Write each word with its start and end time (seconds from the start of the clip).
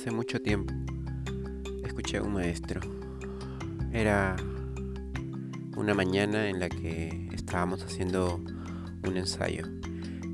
Hace 0.00 0.12
mucho 0.12 0.40
tiempo 0.40 0.72
escuché 1.84 2.16
a 2.16 2.22
un 2.22 2.32
maestro. 2.32 2.80
Era 3.92 4.34
una 5.76 5.92
mañana 5.92 6.48
en 6.48 6.58
la 6.58 6.70
que 6.70 7.28
estábamos 7.34 7.82
haciendo 7.82 8.42
un 9.06 9.16
ensayo 9.18 9.66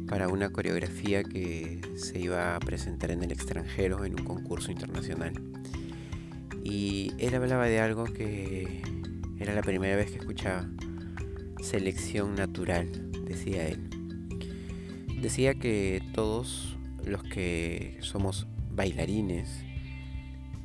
para 0.06 0.28
una 0.28 0.50
coreografía 0.50 1.24
que 1.24 1.80
se 1.96 2.20
iba 2.20 2.54
a 2.54 2.60
presentar 2.60 3.10
en 3.10 3.24
el 3.24 3.32
extranjero 3.32 4.04
en 4.04 4.12
un 4.12 4.24
concurso 4.24 4.70
internacional. 4.70 5.32
Y 6.62 7.10
él 7.18 7.34
hablaba 7.34 7.66
de 7.66 7.80
algo 7.80 8.04
que 8.04 8.82
era 9.40 9.52
la 9.52 9.62
primera 9.62 9.96
vez 9.96 10.12
que 10.12 10.18
escuchaba. 10.18 10.64
Selección 11.60 12.36
natural, 12.36 13.10
decía 13.24 13.66
él. 13.66 13.90
Decía 15.20 15.54
que 15.54 16.04
todos 16.14 16.78
los 17.04 17.24
que 17.24 17.98
somos 18.00 18.46
bailarines, 18.76 19.64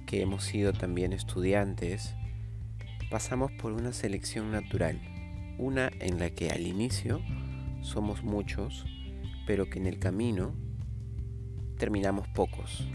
que 0.06 0.22
hemos 0.22 0.44
sido 0.44 0.74
también 0.74 1.14
estudiantes, 1.14 2.14
pasamos 3.10 3.52
por 3.54 3.72
una 3.72 3.94
selección 3.94 4.52
natural. 4.52 5.00
Una 5.58 5.90
en 6.00 6.20
la 6.20 6.30
que 6.30 6.52
al 6.52 6.68
inicio 6.68 7.22
somos 7.82 8.24
muchos, 8.24 8.86
pero 9.48 9.70
que 9.70 9.80
en 9.80 9.88
el 9.88 9.98
camino 9.98 10.54
terminamos 11.78 12.28
pocos. 12.28 12.86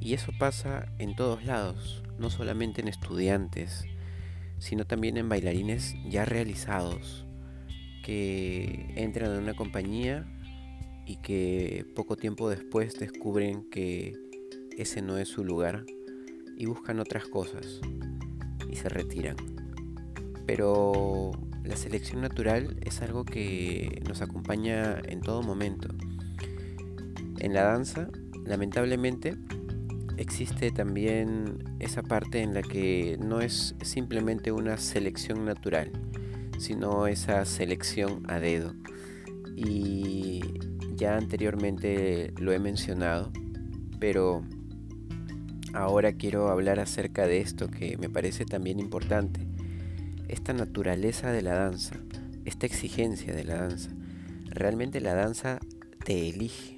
Y 0.00 0.14
eso 0.14 0.32
pasa 0.38 0.92
en 0.98 1.14
todos 1.14 1.44
lados, 1.44 2.02
no 2.18 2.30
solamente 2.30 2.80
en 2.80 2.88
estudiantes, 2.88 3.84
sino 4.58 4.86
también 4.86 5.18
en 5.18 5.28
bailarines 5.28 5.94
ya 6.08 6.24
realizados, 6.24 7.26
que 8.02 8.92
entran 8.96 9.32
en 9.32 9.42
una 9.42 9.54
compañía 9.54 10.26
y 11.10 11.16
que 11.16 11.84
poco 11.96 12.16
tiempo 12.16 12.48
después 12.48 12.94
descubren 12.94 13.68
que 13.68 14.16
ese 14.78 15.02
no 15.02 15.18
es 15.18 15.26
su 15.26 15.42
lugar 15.42 15.84
y 16.56 16.66
buscan 16.66 17.00
otras 17.00 17.26
cosas 17.26 17.80
y 18.70 18.76
se 18.76 18.88
retiran. 18.88 19.34
Pero 20.46 21.32
la 21.64 21.74
selección 21.74 22.20
natural 22.20 22.76
es 22.82 23.02
algo 23.02 23.24
que 23.24 24.00
nos 24.06 24.22
acompaña 24.22 25.00
en 25.02 25.20
todo 25.20 25.42
momento. 25.42 25.88
En 27.40 27.54
la 27.54 27.64
danza, 27.64 28.08
lamentablemente, 28.44 29.36
existe 30.16 30.70
también 30.70 31.64
esa 31.80 32.04
parte 32.04 32.40
en 32.40 32.54
la 32.54 32.62
que 32.62 33.18
no 33.20 33.40
es 33.40 33.74
simplemente 33.82 34.52
una 34.52 34.76
selección 34.76 35.44
natural, 35.44 35.90
sino 36.56 37.08
esa 37.08 37.44
selección 37.46 38.22
a 38.28 38.38
dedo. 38.38 38.76
Y 39.56 40.40
ya 41.00 41.16
anteriormente 41.16 42.34
lo 42.38 42.52
he 42.52 42.58
mencionado, 42.58 43.32
pero 43.98 44.44
ahora 45.72 46.12
quiero 46.12 46.50
hablar 46.50 46.78
acerca 46.78 47.26
de 47.26 47.40
esto 47.40 47.70
que 47.70 47.96
me 47.96 48.10
parece 48.10 48.44
también 48.44 48.78
importante 48.78 49.40
esta 50.28 50.52
naturaleza 50.52 51.32
de 51.32 51.40
la 51.40 51.54
danza, 51.54 51.96
esta 52.44 52.66
exigencia 52.66 53.34
de 53.34 53.44
la 53.44 53.54
danza. 53.54 53.88
Realmente 54.50 55.00
la 55.00 55.14
danza 55.14 55.58
te 56.04 56.28
elige 56.28 56.76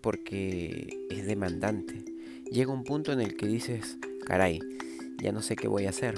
porque 0.00 1.06
es 1.10 1.26
demandante. 1.26 2.04
Llega 2.48 2.72
un 2.72 2.84
punto 2.84 3.12
en 3.12 3.20
el 3.20 3.36
que 3.36 3.48
dices, 3.48 3.98
caray, 4.24 4.60
ya 5.20 5.32
no 5.32 5.42
sé 5.42 5.56
qué 5.56 5.66
voy 5.66 5.86
a 5.86 5.90
hacer, 5.90 6.14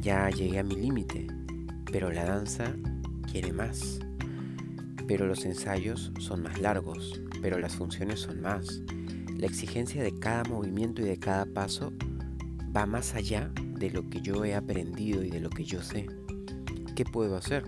ya 0.00 0.28
llegué 0.28 0.58
a 0.58 0.62
mi 0.62 0.76
límite, 0.76 1.26
pero 1.90 2.12
la 2.12 2.26
danza 2.26 2.76
quiere 3.32 3.52
más. 3.54 4.05
Pero 5.06 5.26
los 5.26 5.44
ensayos 5.44 6.12
son 6.18 6.42
más 6.42 6.60
largos, 6.60 7.20
pero 7.42 7.58
las 7.58 7.76
funciones 7.76 8.20
son 8.20 8.40
más. 8.40 8.82
La 9.36 9.46
exigencia 9.46 10.02
de 10.02 10.18
cada 10.18 10.44
movimiento 10.44 11.02
y 11.02 11.04
de 11.04 11.18
cada 11.18 11.46
paso 11.46 11.92
va 12.76 12.86
más 12.86 13.14
allá 13.14 13.50
de 13.78 13.90
lo 13.90 14.08
que 14.08 14.20
yo 14.20 14.44
he 14.44 14.54
aprendido 14.54 15.22
y 15.22 15.30
de 15.30 15.40
lo 15.40 15.50
que 15.50 15.64
yo 15.64 15.82
sé. 15.82 16.06
¿Qué 16.94 17.04
puedo 17.04 17.36
hacer? 17.36 17.64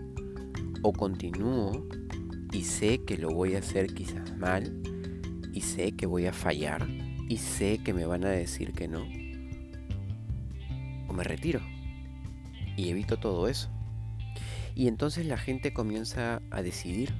O 0.82 0.92
continúo 0.92 1.86
y 2.52 2.62
sé 2.62 3.04
que 3.04 3.18
lo 3.18 3.28
voy 3.28 3.54
a 3.54 3.58
hacer 3.58 3.92
quizás 3.92 4.36
mal 4.36 4.82
y 5.52 5.60
sé 5.60 5.92
que 5.92 6.06
voy 6.06 6.26
a 6.26 6.32
fallar 6.32 6.88
y 7.28 7.36
sé 7.36 7.78
que 7.84 7.92
me 7.92 8.06
van 8.06 8.24
a 8.24 8.30
decir 8.30 8.72
que 8.72 8.88
no. 8.88 9.04
O 11.08 11.12
me 11.12 11.24
retiro 11.24 11.60
y 12.76 12.88
evito 12.88 13.18
todo 13.18 13.48
eso. 13.48 13.68
Y 14.74 14.86
entonces 14.86 15.26
la 15.26 15.36
gente 15.36 15.72
comienza 15.72 16.40
a 16.50 16.62
decidir. 16.62 17.12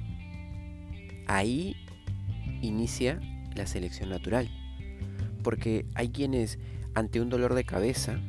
Ahí 1.29 1.75
inicia 2.63 3.19
la 3.55 3.67
selección 3.67 4.09
natural. 4.09 4.49
Porque 5.43 5.85
hay 5.93 6.09
quienes 6.09 6.57
ante 6.95 7.21
un 7.21 7.29
dolor 7.29 7.53
de 7.53 7.65
cabeza 7.65 8.19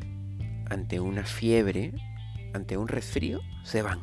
ante 0.71 1.01
una 1.01 1.25
fiebre, 1.25 1.93
ante 2.53 2.77
un 2.77 2.89
resfrío, 2.89 3.41
se 3.65 3.81
van. 3.81 4.01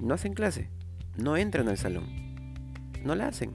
No 0.00 0.14
hacen 0.14 0.32
clase, 0.32 0.70
no 1.16 1.36
entran 1.36 1.68
al 1.68 1.76
salón, 1.76 2.06
no 3.04 3.16
la 3.16 3.26
hacen. 3.26 3.50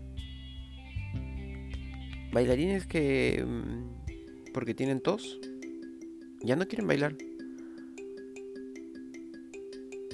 Bailarines 2.33 2.85
que, 2.85 3.43
mm, 3.47 4.51
porque 4.53 4.73
tienen 4.73 4.99
tos, 5.01 5.39
ya 6.43 6.57
no 6.57 6.67
quieren 6.67 6.85
bailar. 6.85 7.15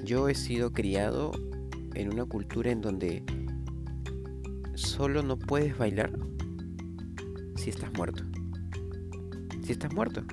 Yo 0.03 0.29
he 0.29 0.35
sido 0.35 0.71
criado 0.71 1.31
en 1.95 2.13
una 2.13 2.25
cultura 2.25 2.69
en 2.69 2.81
donde 2.81 3.23
solo 4.75 5.23
no 5.23 5.37
puedes 5.37 5.77
bailar 5.77 6.11
si 7.55 7.69
estás 7.69 7.91
muerto. 7.93 8.23
Si 9.63 9.71
estás 9.71 9.93
muerto. 9.93 10.23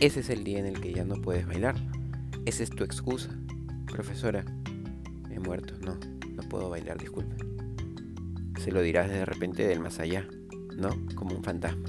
Ese 0.00 0.20
es 0.20 0.30
el 0.30 0.44
día 0.44 0.58
en 0.58 0.66
el 0.66 0.80
que 0.80 0.92
ya 0.92 1.04
no 1.04 1.16
puedes 1.16 1.46
bailar. 1.46 1.76
Esa 2.44 2.62
es 2.62 2.70
tu 2.70 2.84
excusa. 2.84 3.30
Profesora, 3.86 4.44
he 5.30 5.38
muerto. 5.38 5.74
No, 5.84 5.98
no 6.34 6.42
puedo 6.48 6.70
bailar, 6.70 6.98
disculpe. 6.98 7.36
Se 8.60 8.72
lo 8.72 8.80
dirás 8.80 9.10
de 9.10 9.24
repente 9.24 9.66
del 9.66 9.80
más 9.80 10.00
allá, 10.00 10.26
¿no? 10.76 10.90
Como 11.14 11.36
un 11.36 11.44
fantasma. 11.44 11.88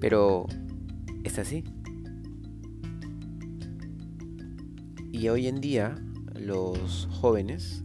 Pero 0.00 0.46
es 1.22 1.38
así. 1.38 1.64
Y 5.12 5.28
hoy 5.28 5.46
en 5.46 5.60
día 5.60 5.94
los 6.34 7.08
jóvenes, 7.10 7.83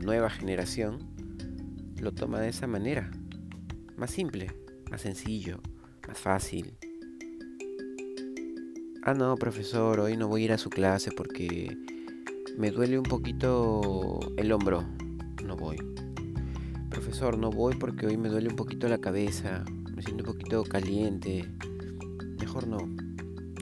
nueva 0.00 0.30
generación, 0.30 0.98
lo 2.00 2.12
toma 2.12 2.40
de 2.40 2.48
esa 2.48 2.66
manera. 2.66 3.10
Más 3.96 4.10
simple, 4.10 4.52
más 4.90 5.00
sencillo, 5.02 5.60
más 6.06 6.18
fácil, 6.18 6.74
Ah, 9.08 9.14
no, 9.14 9.36
profesor, 9.36 10.00
hoy 10.00 10.18
no 10.18 10.28
voy 10.28 10.42
a 10.42 10.44
ir 10.44 10.52
a 10.52 10.58
su 10.58 10.68
clase 10.68 11.10
porque 11.10 11.74
me 12.58 12.70
duele 12.70 12.98
un 12.98 13.04
poquito 13.04 14.20
el 14.36 14.52
hombro. 14.52 14.84
No 15.46 15.56
voy. 15.56 15.78
Profesor, 16.90 17.38
no 17.38 17.50
voy 17.50 17.74
porque 17.76 18.06
hoy 18.06 18.18
me 18.18 18.28
duele 18.28 18.50
un 18.50 18.56
poquito 18.56 18.86
la 18.86 18.98
cabeza. 18.98 19.64
Me 19.96 20.02
siento 20.02 20.24
un 20.24 20.32
poquito 20.34 20.62
caliente. 20.62 21.48
Mejor 22.38 22.66
no. 22.66 22.78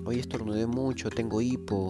Hoy 0.04 0.18
estornudé 0.18 0.66
mucho, 0.66 1.10
tengo 1.10 1.40
hipo. 1.40 1.86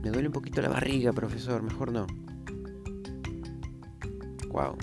Me 0.00 0.10
duele 0.10 0.28
un 0.28 0.34
poquito 0.34 0.62
la 0.62 0.68
barriga, 0.68 1.12
profesor. 1.12 1.64
Mejor 1.64 1.90
no. 1.90 2.06
Wow. 4.54 4.78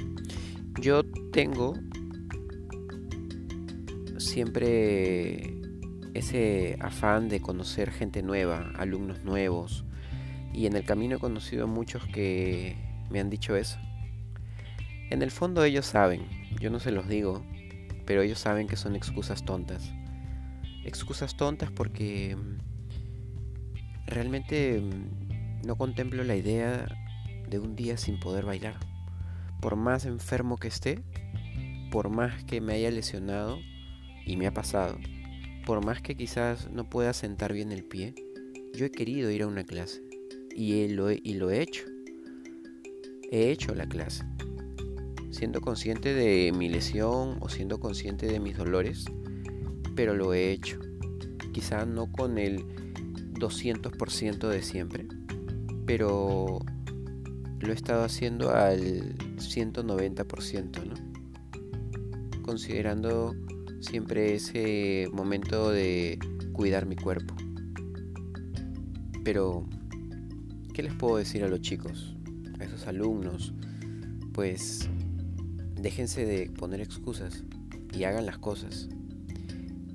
Yo 0.82 1.06
tengo 1.32 1.76
siempre 4.18 5.62
ese 6.14 6.78
afán 6.82 7.30
de 7.30 7.40
conocer 7.40 7.90
gente 7.90 8.22
nueva, 8.22 8.74
alumnos 8.76 9.24
nuevos. 9.24 9.86
Y 10.54 10.66
en 10.66 10.76
el 10.76 10.84
camino 10.84 11.16
he 11.16 11.20
conocido 11.20 11.68
muchos 11.68 12.06
que 12.08 12.76
me 13.10 13.22
han 13.22 13.30
dicho 13.30 13.56
eso. 13.56 13.80
En 15.10 15.22
el 15.22 15.32
fondo 15.32 15.64
ellos 15.64 15.86
saben, 15.86 16.28
yo 16.60 16.70
no 16.70 16.82
se 16.82 16.92
los 16.92 17.08
digo, 17.08 17.42
pero 18.06 18.24
ellos 18.24 18.40
saben 18.40 18.68
que 18.68 18.76
son 18.76 18.98
excusas 18.98 19.46
tontas. 19.46 19.90
Excusas 20.84 21.38
tontas 21.38 21.72
porque 21.72 22.36
mm, 22.36 22.58
realmente 24.08 24.82
mm, 24.82 25.66
no 25.66 25.78
contemplo 25.78 26.26
la 26.26 26.36
idea 26.36 26.90
de 27.48 27.58
un 27.58 27.78
día 27.78 27.96
sin 27.96 28.20
poder 28.20 28.44
bailar. 28.44 28.91
Por 29.62 29.76
más 29.76 30.06
enfermo 30.06 30.58
que 30.58 30.68
esté, 30.68 31.04
por 31.92 32.10
más 32.10 32.44
que 32.44 32.62
me 32.62 32.74
haya 32.74 32.92
lesionado, 32.92 33.60
y 34.26 34.38
me 34.38 34.48
ha 34.48 34.54
pasado, 34.54 34.98
por 35.66 35.84
más 35.86 36.02
que 36.02 36.16
quizás 36.16 36.70
no 36.72 36.90
pueda 36.90 37.14
sentar 37.14 37.54
bien 37.54 37.72
el 37.72 37.84
pie, 37.84 38.16
yo 38.74 38.86
he 38.86 38.92
querido 38.92 39.30
ir 39.32 39.44
a 39.44 39.48
una 39.48 39.64
clase 39.64 40.02
y 40.56 40.88
lo 40.90 41.10
he, 41.10 41.20
y 41.24 41.36
lo 41.36 41.52
he 41.52 41.62
hecho. 41.62 41.86
He 43.32 43.52
hecho 43.52 43.74
la 43.76 43.88
clase. 43.88 44.26
Siendo 45.30 45.62
consciente 45.62 46.14
de 46.14 46.52
mi 46.52 46.70
lesión 46.70 47.38
o 47.40 47.50
siendo 47.50 47.80
consciente 47.80 48.28
de 48.28 48.40
mis 48.40 48.58
dolores, 48.58 49.06
pero 49.96 50.14
lo 50.14 50.34
he 50.34 50.52
hecho. 50.52 50.80
Quizás 51.54 51.88
no 51.88 52.12
con 52.12 52.38
el 52.38 52.66
200% 53.34 54.50
de 54.50 54.62
siempre, 54.62 55.08
pero 55.86 56.60
lo 57.60 57.72
he 57.72 57.76
estado 57.76 58.04
haciendo 58.04 58.54
al 58.54 59.16
190%, 59.50 60.86
¿no? 60.86 62.42
Considerando 62.42 63.36
siempre 63.80 64.36
ese 64.36 65.10
momento 65.12 65.72
de 65.72 66.20
cuidar 66.54 66.86
mi 66.86 66.96
cuerpo. 66.96 67.36
Pero, 69.24 69.66
¿qué 70.74 70.84
les 70.84 70.94
puedo 70.94 71.18
decir 71.18 71.44
a 71.44 71.48
los 71.48 71.62
chicos, 71.62 72.16
a 72.60 72.64
esos 72.64 72.88
alumnos? 72.88 73.54
Pues 74.34 74.90
déjense 75.76 76.26
de 76.26 76.50
poner 76.50 76.82
excusas 76.82 77.44
y 77.94 78.04
hagan 78.04 78.26
las 78.26 78.38
cosas. 78.38 78.90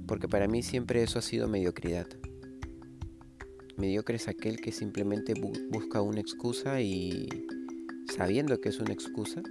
Porque 0.06 0.28
para 0.28 0.46
mí 0.46 0.62
siempre 0.62 1.02
eso 1.02 1.18
ha 1.18 1.22
sido 1.22 1.48
mediocridad. 1.48 2.06
Mediocre 3.76 4.16
es 4.16 4.28
aquel 4.28 4.56
que 4.56 4.72
simplemente 4.72 5.34
busca 5.70 6.00
una 6.00 6.20
excusa 6.20 6.80
y 6.80 7.28
sabiendo 8.16 8.60
que 8.60 8.70
es 8.70 8.80
una 8.80 8.92
excusa, 8.92 9.42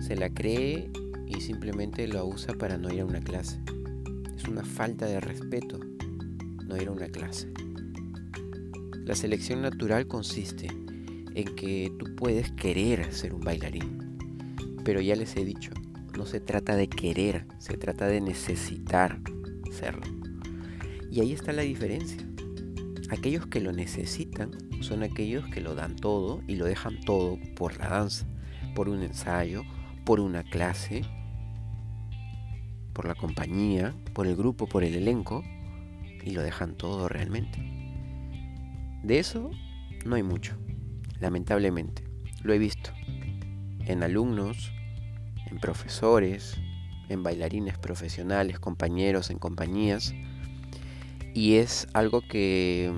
se 0.00 0.16
la 0.16 0.30
cree 0.30 0.90
y 1.26 1.40
simplemente 1.40 2.08
lo 2.08 2.24
usa 2.26 2.54
para 2.54 2.78
no 2.78 2.92
ir 2.92 3.00
a 3.00 3.04
una 3.04 3.20
clase. 3.20 3.58
Es 4.36 4.48
una 4.48 4.64
falta 4.64 5.06
de 5.06 5.20
respeto 5.20 5.78
no 6.66 6.76
ir 6.76 6.88
a 6.88 6.92
una 6.92 7.08
clase. 7.08 7.48
La 9.04 9.14
selección 9.14 9.62
natural 9.62 10.06
consiste 10.06 10.68
en 11.34 11.54
que 11.54 11.92
tú 11.98 12.14
puedes 12.16 12.50
querer 12.52 13.12
ser 13.12 13.34
un 13.34 13.40
bailarín, 13.40 14.16
pero 14.84 15.00
ya 15.00 15.14
les 15.14 15.36
he 15.36 15.44
dicho, 15.44 15.72
no 16.16 16.24
se 16.24 16.40
trata 16.40 16.76
de 16.76 16.88
querer, 16.88 17.46
se 17.58 17.76
trata 17.76 18.06
de 18.06 18.20
necesitar 18.20 19.20
serlo. 19.70 20.06
Y 21.10 21.20
ahí 21.20 21.32
está 21.32 21.52
la 21.52 21.62
diferencia. 21.62 22.26
Aquellos 23.10 23.46
que 23.46 23.60
lo 23.60 23.72
necesitan 23.72 24.52
son 24.82 25.02
aquellos 25.02 25.46
que 25.48 25.60
lo 25.60 25.74
dan 25.74 25.96
todo 25.96 26.42
y 26.46 26.56
lo 26.56 26.64
dejan 26.64 27.00
todo 27.00 27.38
por 27.56 27.76
la 27.78 27.88
danza, 27.88 28.26
por 28.74 28.88
un 28.88 29.02
ensayo, 29.02 29.62
por 30.04 30.20
una 30.20 30.42
clase, 30.42 31.02
por 32.92 33.06
la 33.06 33.14
compañía, 33.14 33.94
por 34.12 34.26
el 34.26 34.36
grupo, 34.36 34.66
por 34.66 34.84
el 34.84 34.94
elenco, 34.94 35.42
y 36.24 36.30
lo 36.30 36.42
dejan 36.42 36.74
todo 36.74 37.08
realmente. 37.08 37.58
De 39.02 39.18
eso 39.18 39.50
no 40.04 40.16
hay 40.16 40.22
mucho, 40.22 40.56
lamentablemente. 41.20 42.04
Lo 42.42 42.52
he 42.52 42.58
visto 42.58 42.90
en 43.86 44.02
alumnos, 44.02 44.72
en 45.50 45.58
profesores, 45.58 46.56
en 47.08 47.22
bailarines 47.22 47.78
profesionales, 47.78 48.58
compañeros, 48.58 49.30
en 49.30 49.38
compañías, 49.38 50.14
y 51.34 51.54
es 51.54 51.88
algo 51.94 52.20
que 52.20 52.92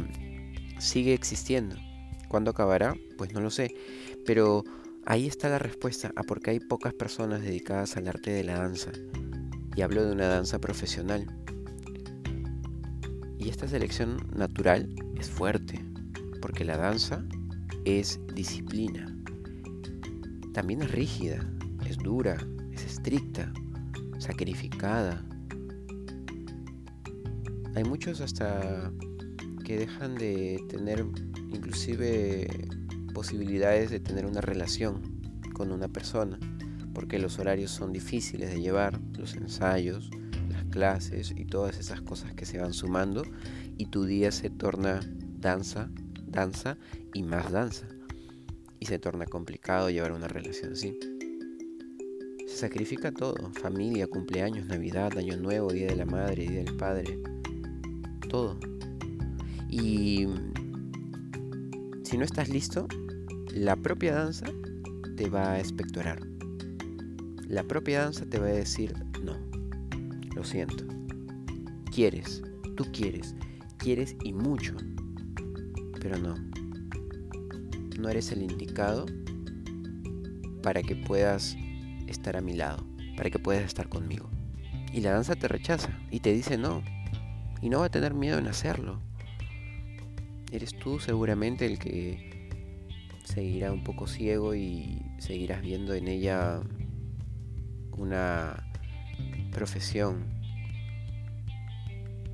sigue 0.85 1.15
existiendo. 1.15 1.77
¿Cuándo 2.29 2.51
acabará? 2.51 2.95
Pues 3.17 3.33
no 3.33 3.41
lo 3.41 3.51
sé, 3.51 3.75
pero 4.27 4.65
ahí 5.07 5.27
está 5.27 5.49
la 5.49 5.59
respuesta 5.59 6.13
a 6.17 6.23
por 6.23 6.41
qué 6.41 6.51
hay 6.51 6.61
pocas 6.61 6.95
personas 6.95 7.43
dedicadas 7.43 7.97
al 7.97 8.09
arte 8.09 8.31
de 8.31 8.45
la 8.45 8.59
danza 8.59 8.93
y 9.77 9.83
hablo 9.83 10.05
de 10.05 10.13
una 10.13 10.29
danza 10.29 10.59
profesional. 10.59 11.27
Y 13.39 13.49
esta 13.49 13.69
selección 13.69 14.17
natural 14.35 14.89
es 15.19 15.29
fuerte, 15.29 15.85
porque 16.41 16.65
la 16.65 16.77
danza 16.77 17.25
es 17.85 18.21
disciplina. 18.35 19.15
También 20.53 20.83
es 20.83 20.91
rígida, 20.93 21.47
es 21.87 21.99
dura, 21.99 22.37
es 22.73 22.85
estricta, 22.85 23.53
sacrificada. 24.19 25.25
Hay 27.75 27.85
muchos 27.85 28.21
hasta 28.21 28.93
que 29.65 29.79
dejan 29.79 30.15
de 30.15 30.65
tener 30.69 31.05
inclusive 31.51 32.69
posibilidades 33.13 33.91
de 33.91 34.01
tener 34.01 34.27
una 34.27 34.41
relación 34.41 35.03
con 35.55 35.73
una 35.73 35.89
persona 35.89 36.39
porque 36.95 37.19
los 37.19 37.39
horarios 37.39 37.73
son 37.73 37.93
difíciles 37.93 38.51
de 38.51 38.61
llevar, 38.61 38.99
los 39.19 39.35
ensayos, 39.35 40.11
las 40.49 40.65
clases 40.67 41.35
y 41.37 41.45
todas 41.45 41.79
esas 41.79 42.01
cosas 42.01 42.33
que 42.35 42.47
se 42.47 42.59
van 42.59 42.73
sumando 42.73 43.25
y 43.77 43.87
tu 43.87 44.05
día 44.05 44.31
se 44.31 44.49
torna 44.49 45.01
danza, 45.39 45.91
danza 46.27 46.79
y 47.13 47.25
más 47.25 47.51
danza. 47.51 47.87
Y 48.79 48.87
se 48.87 48.99
torna 48.99 49.27
complicado 49.27 49.91
llevar 49.91 50.13
una 50.13 50.29
relación 50.29 50.73
así. 50.73 50.99
Se 52.47 52.57
sacrifica 52.57 53.13
todo, 53.13 53.51
familia, 53.53 54.07
cumpleaños, 54.07 54.67
Navidad, 54.67 55.17
Año 55.19 55.37
Nuevo, 55.37 55.73
Día 55.73 55.89
de 55.89 55.97
la 55.97 56.05
Madre, 56.05 56.47
Día 56.47 56.63
del 56.63 56.77
Padre, 56.77 57.19
todo. 58.29 58.59
Y 59.75 60.29
si 62.05 62.17
no 62.17 62.25
estás 62.25 62.49
listo, 62.49 62.87
la 63.53 63.77
propia 63.77 64.15
danza 64.15 64.47
te 65.17 65.29
va 65.29 65.53
a 65.53 65.61
espectorar 65.61 66.35
la 67.49 67.63
propia 67.63 68.03
danza 68.03 68.27
te 68.27 68.39
va 68.39 68.47
a 68.47 68.53
decir, 68.53 68.95
no, 69.23 69.37
lo 70.35 70.45
siento. 70.45 70.85
Quieres, 71.93 72.43
tú 72.77 72.85
quieres, 72.93 73.35
quieres 73.79 74.17
y 74.25 74.33
mucho, 74.33 74.75
pero 76.01 76.19
no. 76.19 76.35
No 77.99 78.09
eres 78.09 78.33
el 78.33 78.43
indicado 78.43 79.07
para 80.63 80.83
que 80.83 80.97
puedas 80.97 81.57
estar 82.09 82.37
a 82.37 82.41
mi 82.41 82.55
lado, 82.55 82.85
para 83.17 83.31
que 83.31 83.39
puedas 83.39 83.65
estar 83.65 83.89
conmigo. 83.89 84.29
Y 84.93 85.01
la 85.01 85.13
danza 85.13 85.37
te 85.37 85.47
rechaza 85.47 85.97
y 86.11 86.21
te 86.21 86.33
dice 86.33 86.59
no. 86.59 86.83
Y 87.63 87.69
no 87.69 87.81
va 87.81 87.87
a 87.87 87.91
tener 87.91 88.15
miedo 88.15 88.39
en 88.39 88.47
hacerlo. 88.47 89.01
Eres 90.55 90.73
tú 90.79 91.01
seguramente 91.01 91.67
el 91.67 91.81
que 91.81 92.49
seguirá 93.25 93.73
un 93.73 93.83
poco 93.83 94.07
ciego 94.07 94.55
y 94.55 95.03
seguirás 95.19 95.63
viendo 95.63 95.95
en 95.95 96.07
ella 96.07 96.63
una 97.91 98.65
profesión, 99.51 100.25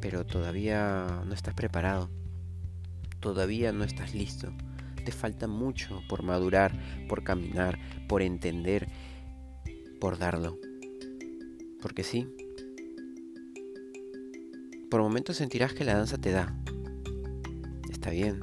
pero 0.03 0.27
todavía 0.27 1.23
no 1.25 1.33
estás 1.33 1.55
preparado, 1.55 2.11
todavía 3.21 3.73
no 3.73 3.85
estás 3.85 4.15
listo, 4.15 4.53
te 5.03 5.13
falta 5.13 5.47
mucho 5.47 6.03
por 6.07 6.23
madurar, 6.23 6.79
por 7.09 7.25
caminar, 7.25 7.79
por 8.07 8.21
entender, 8.21 8.87
por 9.99 10.19
darlo. 10.19 10.59
Porque 11.81 12.03
sí, 12.03 12.29
por 14.91 15.01
momentos 15.01 15.39
sentirás 15.39 15.73
que 15.73 15.85
la 15.85 15.95
danza 15.95 16.19
te 16.19 16.33
da. 16.33 16.55
Está 18.01 18.13
bien. 18.13 18.41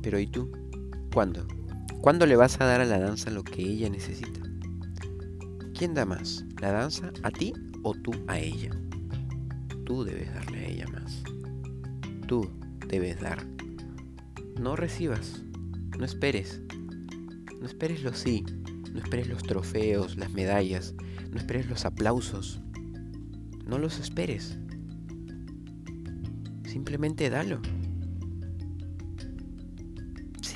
Pero 0.00 0.18
¿y 0.18 0.26
tú? 0.26 0.50
¿Cuándo? 1.12 1.46
¿Cuándo 2.00 2.24
le 2.24 2.36
vas 2.36 2.58
a 2.58 2.64
dar 2.64 2.80
a 2.80 2.86
la 2.86 2.98
danza 2.98 3.30
lo 3.30 3.44
que 3.44 3.60
ella 3.60 3.90
necesita? 3.90 4.40
¿Quién 5.74 5.92
da 5.92 6.06
más? 6.06 6.42
¿La 6.62 6.72
danza 6.72 7.12
a 7.22 7.30
ti 7.30 7.52
o 7.82 7.92
tú 7.92 8.12
a 8.28 8.38
ella? 8.38 8.70
Tú 9.84 10.04
debes 10.04 10.32
darle 10.32 10.58
a 10.60 10.68
ella 10.68 10.86
más. 10.88 11.22
Tú 12.26 12.50
debes 12.88 13.20
dar. 13.20 13.44
No 14.58 14.74
recibas. 14.74 15.42
No 15.98 16.06
esperes. 16.06 16.62
No 17.60 17.66
esperes 17.66 18.02
los 18.02 18.16
sí. 18.16 18.42
No 18.90 19.00
esperes 19.00 19.28
los 19.28 19.42
trofeos, 19.42 20.16
las 20.16 20.32
medallas. 20.32 20.94
No 21.30 21.36
esperes 21.36 21.68
los 21.68 21.84
aplausos. 21.84 22.62
No 23.66 23.76
los 23.76 24.00
esperes. 24.00 24.56
Simplemente 26.64 27.28
dalo. 27.28 27.60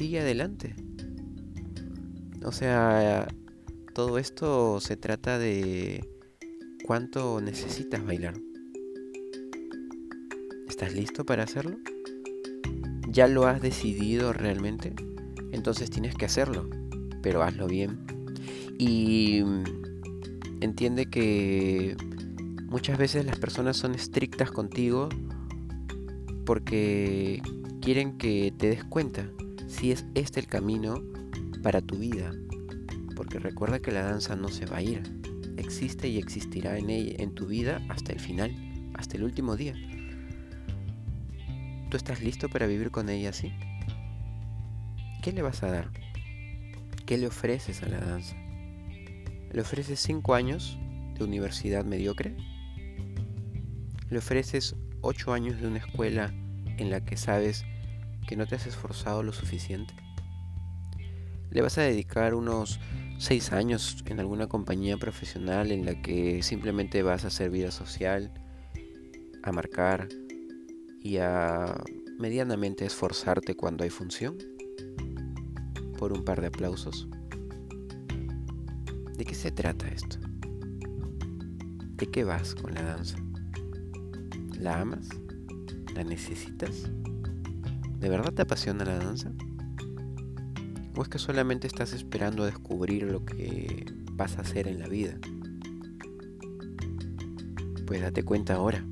Sigue 0.00 0.20
adelante. 0.20 0.74
O 2.42 2.52
sea, 2.52 3.28
todo 3.92 4.16
esto 4.16 4.80
se 4.80 4.96
trata 4.96 5.38
de 5.38 6.08
cuánto 6.86 7.42
necesitas 7.42 8.02
bailar. 8.02 8.32
¿Estás 10.66 10.94
listo 10.94 11.26
para 11.26 11.42
hacerlo? 11.42 11.76
¿Ya 13.10 13.28
lo 13.28 13.44
has 13.46 13.60
decidido 13.60 14.32
realmente? 14.32 14.94
Entonces 15.52 15.90
tienes 15.90 16.14
que 16.14 16.24
hacerlo, 16.24 16.70
pero 17.20 17.42
hazlo 17.42 17.66
bien. 17.66 17.98
Y 18.78 19.42
entiende 20.62 21.10
que 21.10 21.94
muchas 22.70 22.96
veces 22.96 23.26
las 23.26 23.38
personas 23.38 23.76
son 23.76 23.94
estrictas 23.94 24.50
contigo 24.50 25.10
porque 26.46 27.42
quieren 27.82 28.16
que 28.16 28.54
te 28.56 28.70
des 28.70 28.82
cuenta 28.84 29.30
si 29.70 29.92
es 29.92 30.04
este 30.14 30.40
el 30.40 30.46
camino 30.46 31.02
para 31.62 31.80
tu 31.80 31.96
vida. 31.96 32.32
Porque 33.14 33.38
recuerda 33.38 33.80
que 33.80 33.92
la 33.92 34.02
danza 34.02 34.34
no 34.36 34.48
se 34.48 34.66
va 34.66 34.78
a 34.78 34.82
ir. 34.82 35.02
Existe 35.56 36.08
y 36.08 36.18
existirá 36.18 36.76
en, 36.76 36.90
ella, 36.90 37.14
en 37.18 37.34
tu 37.34 37.46
vida 37.46 37.80
hasta 37.88 38.12
el 38.12 38.20
final, 38.20 38.54
hasta 38.94 39.16
el 39.16 39.24
último 39.24 39.56
día. 39.56 39.74
¿Tú 41.90 41.96
estás 41.96 42.22
listo 42.22 42.48
para 42.48 42.66
vivir 42.66 42.90
con 42.90 43.08
ella 43.08 43.30
así? 43.30 43.52
¿Qué 45.22 45.32
le 45.32 45.42
vas 45.42 45.62
a 45.62 45.70
dar? 45.70 45.90
¿Qué 47.06 47.18
le 47.18 47.26
ofreces 47.26 47.82
a 47.82 47.88
la 47.88 48.00
danza? 48.00 48.36
¿Le 49.52 49.60
ofreces 49.60 50.00
cinco 50.00 50.34
años 50.34 50.78
de 51.16 51.24
universidad 51.24 51.84
mediocre? 51.84 52.36
¿Le 54.08 54.18
ofreces 54.18 54.76
ocho 55.00 55.32
años 55.32 55.60
de 55.60 55.68
una 55.68 55.78
escuela 55.78 56.32
en 56.78 56.90
la 56.90 57.04
que 57.04 57.16
sabes 57.16 57.64
que 58.30 58.36
no 58.36 58.46
te 58.46 58.54
has 58.54 58.68
esforzado 58.68 59.24
lo 59.24 59.32
suficiente? 59.32 59.92
¿Le 61.50 61.62
vas 61.62 61.78
a 61.78 61.82
dedicar 61.82 62.36
unos 62.36 62.78
seis 63.18 63.52
años 63.52 64.04
en 64.06 64.20
alguna 64.20 64.46
compañía 64.46 64.96
profesional 64.98 65.72
en 65.72 65.84
la 65.84 66.00
que 66.00 66.40
simplemente 66.44 67.02
vas 67.02 67.24
a 67.24 67.26
hacer 67.26 67.50
vida 67.50 67.72
social, 67.72 68.32
a 69.42 69.50
marcar, 69.50 70.06
y 71.02 71.16
a 71.16 71.82
medianamente 72.20 72.86
esforzarte 72.86 73.56
cuando 73.56 73.82
hay 73.82 73.90
función 73.90 74.38
por 75.98 76.12
un 76.12 76.24
par 76.24 76.40
de 76.40 76.46
aplausos. 76.46 77.08
¿De 79.16 79.24
qué 79.24 79.34
se 79.34 79.50
trata 79.50 79.88
esto? 79.88 80.18
¿De 81.96 82.06
qué 82.06 82.22
vas 82.22 82.54
con 82.54 82.74
la 82.74 82.82
danza? 82.82 83.16
¿La 84.56 84.80
amas? 84.80 85.08
¿La 85.96 86.04
necesitas? 86.04 86.88
¿De 88.00 88.08
verdad 88.08 88.32
te 88.32 88.42
apasiona 88.42 88.84
la 88.84 88.96
danza? 88.96 89.30
¿O 90.96 91.02
es 91.02 91.08
que 91.08 91.18
solamente 91.18 91.66
estás 91.66 91.92
esperando 91.92 92.42
a 92.42 92.46
descubrir 92.46 93.04
lo 93.04 93.24
que 93.26 93.84
vas 94.12 94.38
a 94.38 94.40
hacer 94.40 94.66
en 94.68 94.80
la 94.80 94.88
vida? 94.88 95.18
Pues 97.86 98.00
date 98.00 98.22
cuenta 98.22 98.54
ahora 98.54 98.84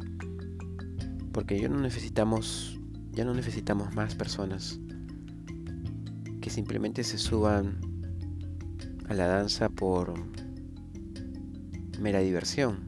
porque 1.33 1.61
ya 1.61 1.69
no 1.69 1.79
necesitamos 1.79 2.81
ya 3.13 3.25
no 3.25 3.33
necesitamos 3.33 3.95
más 3.95 4.15
personas 4.15 4.81
que 6.41 6.51
simplemente 6.51 7.03
se 7.05 7.17
suban 7.17 7.81
a 9.09 9.15
la 9.15 9.27
danza 9.27 9.69
por 9.69 10.15
mera 12.01 12.21
diversión. 12.21 12.87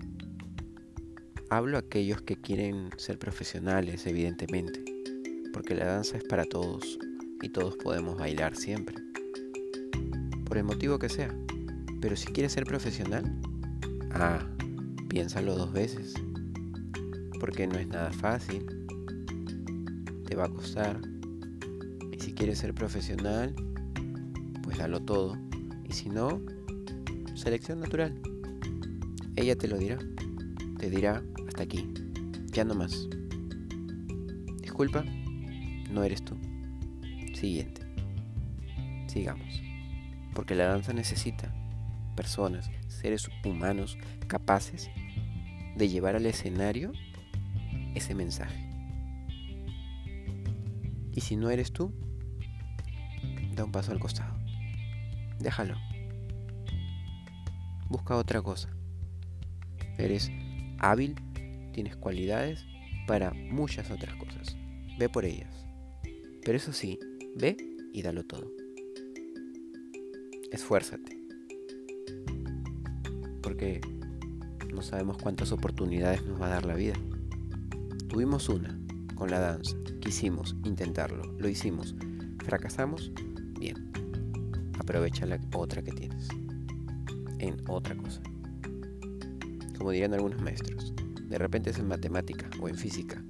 Hablo 1.49 1.77
a 1.77 1.81
aquellos 1.81 2.23
que 2.23 2.37
quieren 2.37 2.91
ser 2.97 3.19
profesionales, 3.19 4.07
evidentemente, 4.07 4.90
porque 5.53 5.75
la 5.75 5.87
danza 5.87 6.17
es 6.17 6.25
para 6.25 6.45
todos 6.45 6.99
y 7.43 7.49
todos 7.49 7.77
podemos 7.77 8.17
bailar 8.17 8.57
siempre, 8.57 8.97
por 10.45 10.59
el 10.59 10.65
motivo 10.65 10.99
que 10.99 11.09
sea. 11.09 11.35
Pero 12.01 12.17
si 12.17 12.27
quieres 12.29 12.53
ser 12.53 12.65
profesional, 12.65 13.25
ah, 14.13 14.47
piénsalo 15.09 15.57
dos 15.57 15.73
veces 15.73 16.15
porque 17.41 17.67
no 17.67 17.79
es 17.79 17.89
nada 17.89 18.13
fácil, 18.13 18.67
te 20.27 20.37
va 20.37 20.45
a 20.45 20.49
costar. 20.49 21.01
Y 22.13 22.21
si 22.21 22.33
quieres 22.35 22.59
ser 22.59 22.75
profesional, 22.75 23.55
pues 24.63 24.79
dalo 24.79 25.01
todo. 25.01 25.37
Y 25.89 25.93
si 25.93 26.11
no, 26.11 26.41
selección 27.35 27.81
natural. 27.81 28.21
Ella 29.35 29.57
te 29.57 29.67
lo 29.67 29.79
dirá. 29.79 29.99
Te 30.79 30.91
dirá 30.91 31.23
hasta 31.49 31.63
aquí. 31.63 31.93
Ya 32.53 32.65
no 32.65 32.75
más. 32.75 33.09
Disculpa, 34.61 35.05
no 35.91 36.05
eres 36.05 36.23
tú. 36.25 36.37
Siguiente. 37.35 37.83
Sigamos. 39.07 39.63
Porque 40.35 40.55
la 40.55 40.67
danza 40.67 40.93
necesita 40.93 41.53
personas, 42.15 42.71
seres 42.89 43.29
humanos 43.45 43.99
capaces 44.27 44.91
de 45.77 45.89
llevar 45.89 46.17
al 46.17 46.27
escenario 46.27 46.93
ese 47.95 48.15
mensaje. 48.15 48.69
Y 51.13 51.23
si 51.23 51.37
no 51.37 51.51
eres 51.51 51.73
tú, 51.73 51.93
da 53.55 53.65
un 53.65 53.73
paso 53.73 53.93
al 53.93 53.99
costado. 53.99 54.39
Déjalo. 55.39 55.77
Busca 57.89 58.17
otra 58.17 58.41
cosa. 58.43 58.69
Eres 59.99 60.31
hábil, 60.79 61.17
tienes 61.73 61.97
cualidades 61.97 62.65
para 63.07 63.33
muchas 63.33 63.91
otras 63.91 64.15
cosas. 64.17 64.57
Ve 64.99 65.09
por 65.09 65.25
ellas. 65.25 65.67
Pero 66.45 66.57
eso 66.57 66.73
sí, 66.73 66.99
ve 67.37 67.57
y 67.93 68.03
dalo 68.03 68.25
todo. 68.25 68.53
Esfuérzate. 70.51 71.19
Porque 73.43 73.81
no 74.73 74.83
sabemos 74.83 75.19
cuántas 75.19 75.53
oportunidades 75.53 76.25
nos 76.25 76.41
va 76.41 76.47
a 76.47 76.51
dar 76.51 76.67
la 76.67 76.75
vida. 76.75 76.95
Tuvimos 78.09 78.49
una 78.49 78.79
con 79.15 79.31
la 79.31 79.39
danza, 79.39 79.77
quisimos 80.01 80.57
intentarlo, 80.65 81.23
lo 81.39 81.49
hicimos, 81.49 81.95
fracasamos, 82.45 83.13
bien, 83.59 83.93
aprovecha 84.79 85.27
la 85.27 85.39
otra 85.55 85.83
que 85.83 85.93
tienes 85.93 86.29
en 87.39 87.57
otra 87.69 87.97
cosa. 87.97 88.23
Como 89.77 89.91
dirían 89.91 90.15
algunos 90.15 90.41
maestros, 90.41 90.95
de 91.23 91.39
repente 91.39 91.71
es 91.71 91.79
en 91.79 91.89
matemática 91.89 92.49
o 92.61 92.69
en 92.69 92.77
física, 92.77 93.23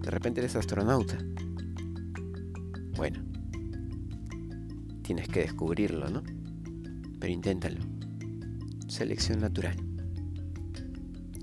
de 0.00 0.10
repente 0.10 0.40
eres 0.40 0.56
astronauta. 0.56 1.18
Bueno, 2.96 3.18
tienes 5.02 5.28
que 5.28 5.40
descubrirlo, 5.40 6.08
¿no? 6.08 6.22
Pero 7.18 7.32
inténtalo. 7.32 7.80
Selección 8.86 9.40
natural. 9.40 9.76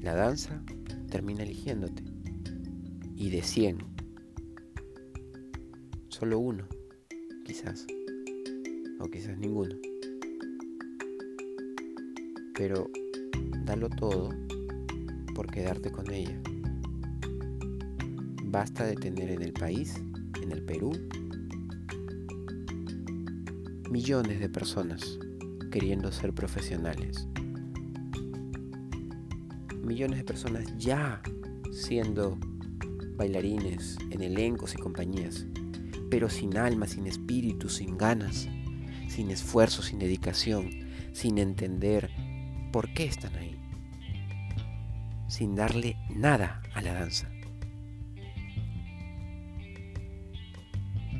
La 0.01 0.15
danza 0.15 0.63
termina 1.09 1.43
eligiéndote 1.43 2.03
y 3.15 3.29
de 3.29 3.43
100, 3.43 3.77
solo 6.07 6.39
uno, 6.39 6.65
quizás, 7.45 7.85
o 8.99 9.05
quizás 9.05 9.37
ninguno. 9.37 9.75
Pero 12.55 12.89
dalo 13.65 13.89
todo 13.89 14.29
por 15.35 15.51
quedarte 15.51 15.91
con 15.91 16.11
ella. 16.11 16.41
Basta 18.45 18.85
de 18.85 18.95
tener 18.95 19.29
en 19.29 19.43
el 19.43 19.53
país, 19.53 19.95
en 20.41 20.51
el 20.51 20.63
Perú, 20.63 20.91
millones 23.91 24.39
de 24.39 24.47
personas 24.47 25.19
queriendo 25.69 26.13
ser 26.13 26.33
profesionales. 26.33 27.27
Millones 29.83 30.19
de 30.19 30.23
personas 30.23 30.65
ya 30.77 31.21
siendo 31.73 32.37
bailarines, 33.17 33.97
en 34.09 34.21
elencos 34.21 34.75
y 34.75 34.77
compañías, 34.77 35.45
pero 36.09 36.29
sin 36.29 36.57
alma, 36.57 36.87
sin 36.87 37.05
espíritu, 37.05 37.67
sin 37.67 37.97
ganas, 37.97 38.47
sin 39.09 39.29
esfuerzo, 39.29 39.81
sin 39.81 39.99
dedicación, 39.99 40.69
sin 41.11 41.37
entender 41.37 42.09
por 42.71 42.93
qué 42.93 43.03
están 43.03 43.35
ahí, 43.35 43.59
sin 45.27 45.53
darle 45.53 45.97
nada 46.15 46.61
a 46.73 46.81
la 46.81 46.93
danza. 46.93 47.29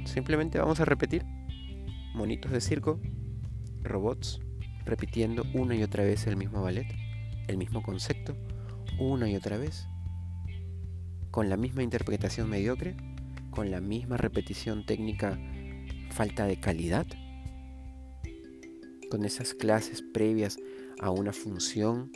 Simplemente 0.06 0.58
vamos 0.58 0.80
a 0.80 0.86
repetir 0.86 1.26
monitos 2.14 2.52
de 2.52 2.62
circo, 2.62 3.00
robots, 3.84 4.40
repitiendo 4.86 5.44
una 5.54 5.76
y 5.76 5.84
otra 5.84 6.04
vez 6.04 6.28
el 6.28 6.38
mismo 6.38 6.62
ballet, 6.62 6.88
el 7.48 7.58
mismo 7.58 7.82
concepto, 7.82 8.36
una 9.00 9.30
y 9.30 9.36
otra 9.36 9.58
vez 9.58 9.88
con 11.32 11.50
la 11.50 11.58
misma 11.58 11.82
interpretación 11.82 12.50
mediocre, 12.50 12.96
con 13.52 13.72
la 13.72 13.80
misma 13.80 14.18
repetición 14.18 14.86
técnica 14.86 15.40
falta 16.12 16.46
de 16.46 16.60
calidad, 16.60 17.08
con 19.10 19.24
esas 19.26 19.54
clases 19.54 20.02
previas 20.02 20.58
a 21.00 21.10
una 21.10 21.32
función 21.32 22.12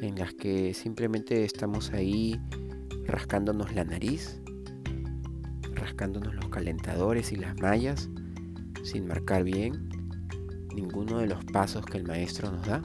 en 0.00 0.16
las 0.16 0.34
que 0.34 0.74
simplemente 0.74 1.44
estamos 1.44 1.92
ahí 1.92 2.40
rascándonos 3.06 3.74
la 3.74 3.84
nariz, 3.84 4.40
rascándonos 5.74 6.34
los 6.34 6.48
calentadores 6.48 7.32
y 7.32 7.36
las 7.36 7.58
mallas 7.60 8.10
sin 8.82 9.06
marcar 9.06 9.44
bien 9.44 9.88
ninguno 10.74 11.18
de 11.18 11.26
los 11.26 11.44
pasos 11.46 11.84
que 11.84 11.98
el 11.98 12.04
maestro 12.04 12.50
nos 12.50 12.66
da. 12.66 12.82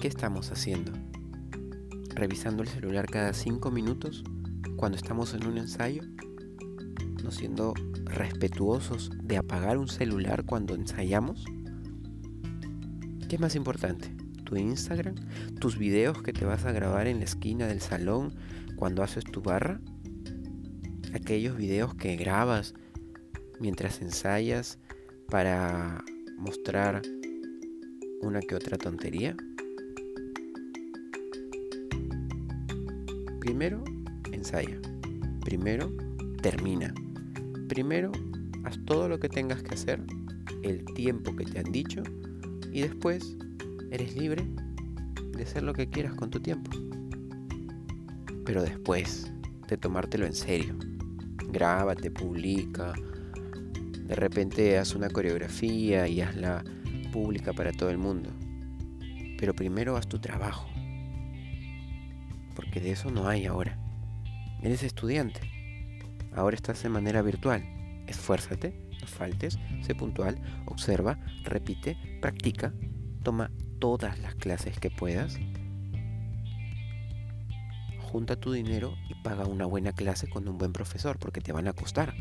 ¿qué 0.00 0.08
estamos 0.08 0.50
haciendo? 0.50 0.92
¿Revisando 2.14 2.62
el 2.62 2.70
celular 2.70 3.04
cada 3.04 3.34
cinco 3.34 3.70
minutos 3.70 4.24
cuando 4.76 4.96
estamos 4.96 5.34
en 5.34 5.46
un 5.46 5.58
ensayo? 5.58 6.02
¿No 7.22 7.30
siendo 7.30 7.74
respetuosos 8.06 9.10
de 9.22 9.36
apagar 9.36 9.76
un 9.76 9.88
celular 9.88 10.46
cuando 10.46 10.74
ensayamos? 10.74 11.44
¿Qué 13.28 13.36
es 13.36 13.40
más 13.40 13.54
importante? 13.54 14.10
¿Tu 14.44 14.56
Instagram? 14.56 15.16
¿Tus 15.60 15.76
videos 15.76 16.22
que 16.22 16.32
te 16.32 16.46
vas 16.46 16.64
a 16.64 16.72
grabar 16.72 17.06
en 17.06 17.18
la 17.18 17.26
esquina 17.26 17.66
del 17.66 17.82
salón 17.82 18.34
cuando 18.76 19.02
haces 19.02 19.24
tu 19.24 19.42
barra? 19.42 19.82
¿Aquellos 21.14 21.56
videos 21.56 21.94
que 21.94 22.16
grabas 22.16 22.74
mientras 23.58 24.00
ensayas 24.00 24.78
para 25.28 26.04
mostrar 26.36 27.02
una 28.20 28.40
que 28.40 28.54
otra 28.54 28.78
tontería? 28.78 29.36
Primero, 33.40 33.82
ensaya. 34.32 34.80
Primero, 35.44 35.92
termina. 36.42 36.94
Primero, 37.68 38.12
haz 38.64 38.78
todo 38.84 39.08
lo 39.08 39.18
que 39.18 39.28
tengas 39.28 39.62
que 39.62 39.74
hacer, 39.74 40.00
el 40.62 40.84
tiempo 40.94 41.34
que 41.34 41.44
te 41.44 41.58
han 41.58 41.72
dicho, 41.72 42.02
y 42.72 42.82
después 42.82 43.36
eres 43.90 44.14
libre 44.14 44.46
de 45.32 45.42
hacer 45.42 45.64
lo 45.64 45.72
que 45.72 45.88
quieras 45.88 46.14
con 46.14 46.30
tu 46.30 46.38
tiempo. 46.38 46.70
Pero 48.44 48.62
después 48.62 49.32
de 49.68 49.76
tomártelo 49.76 50.26
en 50.26 50.34
serio. 50.34 50.76
Grábate, 51.52 52.10
publica. 52.10 52.92
De 54.06 54.14
repente 54.14 54.78
haz 54.78 54.94
una 54.94 55.10
coreografía 55.10 56.08
y 56.08 56.20
hazla 56.20 56.64
pública 57.12 57.52
para 57.52 57.72
todo 57.72 57.90
el 57.90 57.98
mundo. 57.98 58.30
Pero 59.38 59.54
primero 59.54 59.96
haz 59.96 60.08
tu 60.08 60.18
trabajo. 60.18 60.68
Porque 62.54 62.80
de 62.80 62.92
eso 62.92 63.10
no 63.10 63.28
hay 63.28 63.46
ahora. 63.46 63.78
Eres 64.62 64.82
estudiante. 64.82 65.40
Ahora 66.34 66.56
estás 66.56 66.82
de 66.82 66.88
manera 66.88 67.22
virtual. 67.22 67.64
Esfuérzate, 68.06 68.74
no 69.00 69.06
faltes, 69.06 69.58
sé 69.82 69.94
puntual, 69.94 70.40
observa, 70.66 71.18
repite, 71.44 71.96
practica, 72.20 72.72
toma 73.22 73.50
todas 73.78 74.18
las 74.18 74.34
clases 74.34 74.78
que 74.78 74.90
puedas. 74.90 75.38
Junta 78.10 78.34
tu 78.34 78.50
dinero 78.50 78.96
y 79.08 79.14
paga 79.22 79.46
una 79.46 79.66
buena 79.66 79.92
clase 79.92 80.28
con 80.28 80.48
un 80.48 80.58
buen 80.58 80.72
profesor 80.72 81.16
porque 81.20 81.40
te 81.40 81.52
van 81.52 81.68
a 81.68 81.74
costar. 81.74 82.12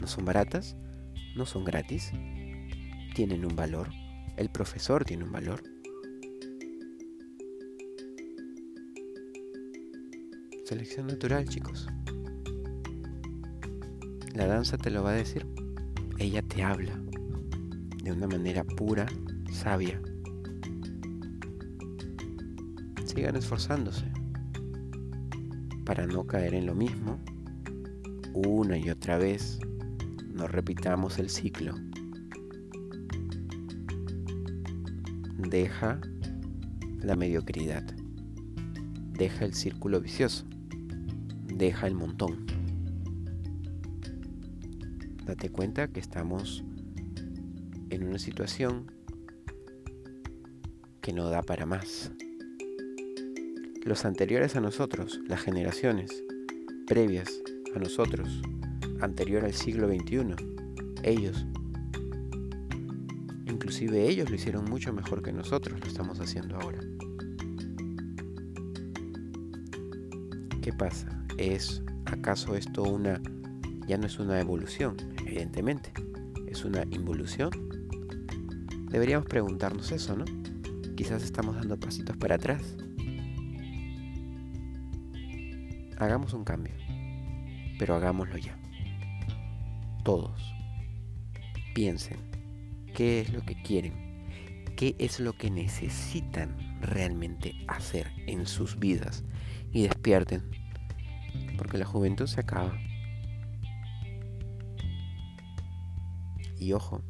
No 0.00 0.08
son 0.08 0.24
baratas, 0.24 0.74
no 1.36 1.46
son 1.46 1.64
gratis, 1.64 2.10
tienen 3.14 3.44
un 3.44 3.54
valor. 3.54 3.90
El 4.36 4.50
profesor 4.50 5.04
tiene 5.04 5.22
un 5.22 5.30
valor. 5.30 5.62
Selección 10.64 11.06
natural, 11.06 11.48
chicos. 11.48 11.86
La 14.34 14.48
danza 14.48 14.76
te 14.78 14.90
lo 14.90 15.04
va 15.04 15.10
a 15.10 15.14
decir. 15.14 15.46
Ella 16.18 16.42
te 16.42 16.64
habla 16.64 17.00
de 18.02 18.10
una 18.10 18.26
manera 18.26 18.64
pura, 18.64 19.06
sabia. 19.52 20.02
Sigan 23.04 23.36
esforzándose 23.36 24.23
para 25.84 26.06
no 26.06 26.26
caer 26.26 26.54
en 26.54 26.66
lo 26.66 26.74
mismo 26.74 27.20
una 28.34 28.76
y 28.76 28.90
otra 28.90 29.18
vez. 29.18 29.58
No 30.32 30.48
repitamos 30.48 31.18
el 31.18 31.30
ciclo. 31.30 31.74
Deja 35.38 36.00
la 37.00 37.14
mediocridad. 37.14 37.84
Deja 39.12 39.44
el 39.44 39.54
círculo 39.54 40.00
vicioso. 40.00 40.44
Deja 41.46 41.86
el 41.86 41.94
montón. 41.94 42.46
Date 45.24 45.50
cuenta 45.50 45.88
que 45.88 46.00
estamos 46.00 46.64
en 47.90 48.04
una 48.04 48.18
situación 48.18 48.90
que 51.00 51.12
no 51.12 51.28
da 51.28 51.42
para 51.42 51.66
más. 51.66 52.10
Los 53.84 54.06
anteriores 54.06 54.56
a 54.56 54.62
nosotros, 54.62 55.20
las 55.28 55.42
generaciones 55.42 56.24
previas 56.86 57.42
a 57.76 57.78
nosotros, 57.78 58.40
anterior 59.00 59.44
al 59.44 59.52
siglo 59.52 59.88
XXI, 59.88 60.34
ellos, 61.02 61.44
inclusive 63.44 64.08
ellos 64.08 64.30
lo 64.30 64.36
hicieron 64.36 64.64
mucho 64.64 64.90
mejor 64.94 65.22
que 65.22 65.34
nosotros 65.34 65.78
lo 65.78 65.86
estamos 65.86 66.18
haciendo 66.18 66.56
ahora. 66.56 66.80
¿Qué 70.62 70.72
pasa? 70.72 71.22
¿Es 71.36 71.82
acaso 72.06 72.56
esto 72.56 72.84
una, 72.84 73.20
ya 73.86 73.98
no 73.98 74.06
es 74.06 74.18
una 74.18 74.40
evolución? 74.40 74.96
Evidentemente, 75.26 75.92
es 76.46 76.64
una 76.64 76.84
involución. 76.84 77.50
Deberíamos 78.88 79.26
preguntarnos 79.26 79.92
eso, 79.92 80.16
¿no? 80.16 80.24
Quizás 80.96 81.22
estamos 81.22 81.56
dando 81.56 81.78
pasitos 81.78 82.16
para 82.16 82.36
atrás. 82.36 82.76
Hagamos 85.98 86.32
un 86.32 86.44
cambio, 86.44 86.74
pero 87.78 87.94
hagámoslo 87.94 88.36
ya. 88.36 88.58
Todos. 90.02 90.54
Piensen, 91.74 92.18
¿qué 92.94 93.20
es 93.20 93.32
lo 93.32 93.42
que 93.42 93.60
quieren? 93.62 94.26
¿Qué 94.76 94.96
es 94.98 95.20
lo 95.20 95.34
que 95.34 95.50
necesitan 95.50 96.56
realmente 96.80 97.54
hacer 97.68 98.10
en 98.26 98.46
sus 98.46 98.78
vidas? 98.78 99.24
Y 99.72 99.82
despierten, 99.82 100.42
porque 101.56 101.78
la 101.78 101.84
juventud 101.84 102.26
se 102.26 102.40
acaba. 102.40 102.76
Y 106.58 106.72
ojo, 106.72 107.02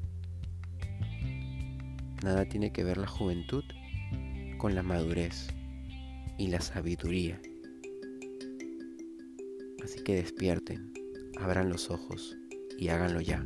nada 2.22 2.46
tiene 2.46 2.70
que 2.70 2.84
ver 2.84 2.98
la 2.98 3.06
juventud 3.06 3.64
con 4.58 4.74
la 4.74 4.82
madurez 4.82 5.48
y 6.38 6.48
la 6.48 6.60
sabiduría. 6.60 7.40
Así 9.84 10.00
que 10.02 10.14
despierten, 10.14 10.92
abran 11.38 11.68
los 11.68 11.90
ojos 11.90 12.38
y 12.78 12.88
háganlo 12.88 13.20
ya. 13.20 13.44